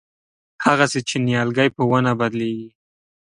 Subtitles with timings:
[0.65, 2.69] هغسې چې نیالګی په ونې بدلېږي.